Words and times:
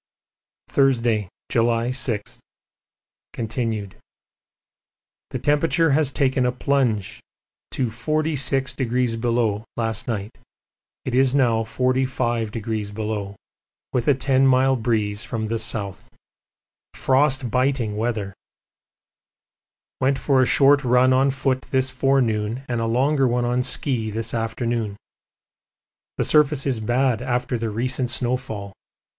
Thursday, 0.67 1.29
July 1.47 1.91
6, 1.91 2.39
continued. 3.33 3.97
The 5.29 5.37
temperature 5.37 5.91
has 5.91 6.11
taken 6.11 6.43
a 6.43 6.51
plunge 6.51 7.19
to 7.69 7.85
46° 7.85 9.63
last 9.77 10.07
night. 10.07 10.35
It 11.05 11.13
is 11.13 11.35
now 11.35 11.61
45°, 11.61 13.35
with 13.93 14.07
a 14.07 14.15
ten 14.15 14.47
mile 14.47 14.75
breeze 14.75 15.23
from 15.23 15.45
the 15.45 15.59
south. 15.59 16.09
Frostbiting 16.95 17.95
weather! 17.95 18.33
Went 19.99 20.17
for 20.17 20.41
a 20.41 20.47
short 20.47 20.83
run 20.83 21.13
on 21.13 21.29
foot 21.29 21.61
this 21.69 21.91
forenoon 21.91 22.63
and 22.67 22.81
a 22.81 22.87
longer 22.87 23.27
one 23.27 23.45
on 23.45 23.61
ski 23.61 24.09
this 24.09 24.33
afternoon. 24.33 24.95
The 26.17 26.25
surface 26.25 26.65
is 26.65 26.79
bad 26.79 27.21
after 27.21 27.55
the 27.59 27.69
recent 27.69 28.09
snowfall. 28.09 28.73